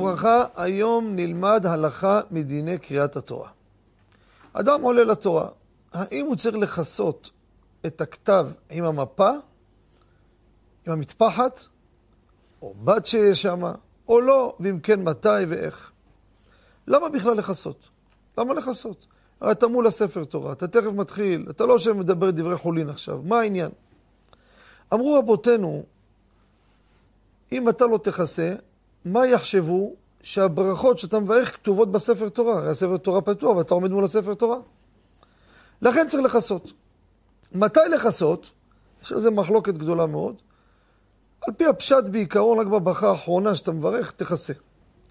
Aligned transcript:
וברכה, 0.00 0.44
היום 0.56 1.16
נלמד 1.16 1.66
הלכה 1.66 2.20
מדיני 2.30 2.78
קריאת 2.78 3.16
התורה. 3.16 3.48
אדם 4.52 4.82
עולה 4.82 5.04
לתורה, 5.04 5.48
האם 5.92 6.26
הוא 6.26 6.36
צריך 6.36 6.56
לכסות 6.56 7.30
את 7.86 8.00
הכתב 8.00 8.46
עם 8.70 8.84
המפה, 8.84 9.30
עם 10.86 10.92
המטפחת, 10.92 11.60
או 12.62 12.74
בת 12.84 13.06
שיש 13.06 13.42
שם, 13.42 13.62
או 14.08 14.20
לא, 14.20 14.56
ואם 14.60 14.80
כן, 14.80 15.02
מתי 15.02 15.44
ואיך? 15.48 15.92
למה 16.86 17.08
בכלל 17.08 17.34
לכסות? 17.34 17.88
למה 18.38 18.54
לכסות? 18.54 19.06
הרי 19.40 19.52
אתה 19.52 19.66
מול 19.66 19.86
הספר 19.86 20.24
תורה, 20.24 20.52
אתה 20.52 20.68
תכף 20.68 20.92
מתחיל, 20.92 21.46
אתה 21.50 21.66
לא 21.66 21.72
יושב 21.72 21.90
ומדבר 21.90 22.30
דברי 22.30 22.56
חולין 22.56 22.88
עכשיו, 22.88 23.20
מה 23.24 23.40
העניין? 23.40 23.70
אמרו 24.94 25.14
רבותינו, 25.14 25.84
אם 27.52 27.68
אתה 27.68 27.86
לא 27.86 27.98
תכסה, 27.98 28.54
מה 29.04 29.26
יחשבו 29.26 29.94
שהברכות 30.22 30.98
שאתה 30.98 31.20
מברך 31.20 31.54
כתובות 31.54 31.92
בספר 31.92 32.28
תורה? 32.28 32.58
הרי 32.58 32.70
הספר 32.70 32.96
תורה 32.96 33.20
פתוח 33.20 33.56
ואתה 33.56 33.74
עומד 33.74 33.90
מול 33.90 34.04
הספר 34.04 34.34
תורה. 34.34 34.56
לכן 35.82 36.08
צריך 36.08 36.24
לכסות. 36.24 36.72
מתי 37.52 37.80
לכסות? 37.90 38.50
יש 39.02 39.12
לזה 39.12 39.30
מחלוקת 39.30 39.74
גדולה 39.74 40.06
מאוד. 40.06 40.34
על 41.46 41.54
פי 41.54 41.66
הפשט 41.66 42.04
בעיקרון, 42.10 42.58
רק 42.58 42.66
בברכה 42.66 43.10
האחרונה 43.10 43.56
שאתה 43.56 43.72
מברך, 43.72 44.10
תכסה. 44.10 44.52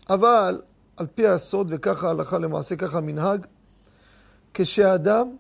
אבל 0.10 0.62
על 0.98 1.08
פי 1.16 1.28
הסוד, 1.28 1.68
וככה 1.70 2.08
ההלכה 2.08 2.38
למעשה, 2.38 2.76
ככה 2.76 2.98
המנהג, 2.98 3.46
כשאדם 4.54 5.36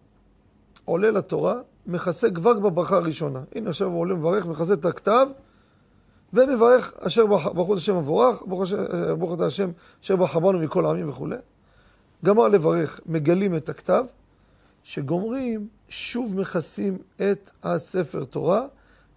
עולה 0.85 1.11
לתורה, 1.11 1.55
מכסה 1.87 2.31
כבר 2.31 2.53
בברכה 2.53 2.95
הראשונה. 2.95 3.39
הנה 3.55 3.69
עכשיו 3.69 3.87
הוא 3.87 3.99
עולה 3.99 4.15
מברך, 4.15 4.45
מכסה 4.45 4.73
את 4.73 4.85
הכתב, 4.85 5.27
ומברך 6.33 6.93
אשר 6.99 7.25
ברכות 7.25 7.77
השם 7.77 7.97
מבורך, 7.97 8.43
ברוך 9.17 9.33
אתה 9.33 9.45
השם 9.45 9.69
אשר 10.03 10.15
בחרבנו 10.15 10.59
מכל 10.59 10.85
העמים 10.85 11.09
וכולי. 11.09 11.35
גמר 12.25 12.47
לברך, 12.47 12.99
מגלים 13.05 13.55
את 13.55 13.69
הכתב, 13.69 14.05
שגומרים, 14.83 15.67
שוב 15.89 16.35
מכסים 16.35 16.97
את 17.15 17.51
הספר 17.63 18.23
תורה, 18.23 18.65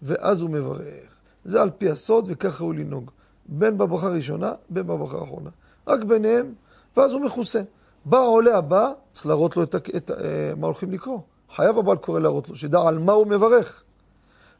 ואז 0.02 0.40
הוא 0.40 0.50
מברך. 0.50 1.16
זה 1.44 1.62
על 1.62 1.70
פי 1.78 1.90
הסוד, 1.90 2.28
וככה 2.28 2.64
הוא 2.64 2.74
לנהוג. 2.74 3.10
בין 3.46 3.78
בברכה 3.78 4.06
הראשונה, 4.06 4.52
בין 4.70 4.86
בברכה 4.86 5.18
האחרונה. 5.18 5.50
רק 5.86 6.04
ביניהם, 6.04 6.54
ואז 6.96 7.12
הוא 7.12 7.20
מכוסה. 7.20 7.62
בא 8.04 8.18
העולה 8.18 8.58
הבא, 8.58 8.92
צריך 9.12 9.26
להראות 9.26 9.56
לו 9.56 9.62
את, 9.62 9.74
את, 9.74 10.10
אה, 10.10 10.16
מה 10.56 10.66
הולכים 10.66 10.90
לקרוא. 10.90 11.20
חייב 11.56 11.78
הבעל 11.78 11.96
קורא 11.96 12.20
להראות 12.20 12.48
לו, 12.48 12.56
שידע 12.56 12.80
על 12.80 12.98
מה 12.98 13.12
הוא 13.12 13.26
מברך. 13.26 13.82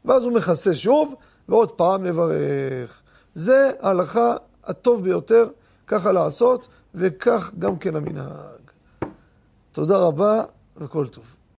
ואז 0.05 0.23
הוא 0.23 0.31
מכסה 0.33 0.75
שוב, 0.75 1.15
ועוד 1.49 1.71
פעם 1.71 2.03
מברך. 2.03 3.01
זה 3.35 3.71
ההלכה 3.81 4.35
הטוב 4.63 5.03
ביותר, 5.03 5.47
ככה 5.87 6.11
לעשות, 6.11 6.67
וכך 6.95 7.51
גם 7.59 7.77
כן 7.77 7.95
המנהג. 7.95 8.63
תודה 9.71 9.97
רבה 9.97 10.43
וכל 10.77 11.07
טוב. 11.07 11.23